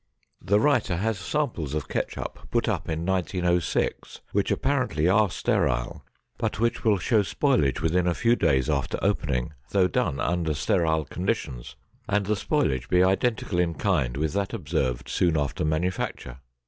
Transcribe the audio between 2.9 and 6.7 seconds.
1906 which apparently are sterile, but